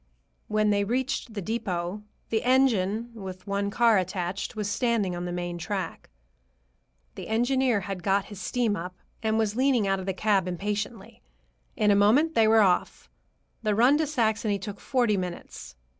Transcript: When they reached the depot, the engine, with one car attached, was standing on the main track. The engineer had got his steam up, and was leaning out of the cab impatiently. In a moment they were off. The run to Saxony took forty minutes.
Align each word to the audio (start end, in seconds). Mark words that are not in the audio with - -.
When 0.47 0.71
they 0.71 0.83
reached 0.83 1.35
the 1.35 1.43
depot, 1.43 2.01
the 2.31 2.41
engine, 2.43 3.11
with 3.13 3.45
one 3.45 3.69
car 3.69 3.99
attached, 3.99 4.55
was 4.55 4.67
standing 4.67 5.15
on 5.15 5.25
the 5.25 5.31
main 5.31 5.59
track. 5.59 6.09
The 7.13 7.27
engineer 7.27 7.81
had 7.81 8.01
got 8.01 8.25
his 8.25 8.41
steam 8.41 8.75
up, 8.75 8.95
and 9.21 9.37
was 9.37 9.55
leaning 9.55 9.85
out 9.87 9.99
of 9.99 10.07
the 10.07 10.13
cab 10.15 10.47
impatiently. 10.47 11.21
In 11.75 11.91
a 11.91 11.95
moment 11.95 12.33
they 12.33 12.47
were 12.47 12.61
off. 12.61 13.11
The 13.61 13.75
run 13.75 13.95
to 13.99 14.07
Saxony 14.07 14.57
took 14.57 14.79
forty 14.79 15.17
minutes. 15.17 15.75